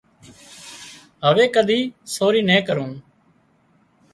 هوي 1.25 1.45
ڪۮي 1.55 1.79
سوري 2.15 2.41
نين 2.49 2.59
ڪرون 2.67 2.91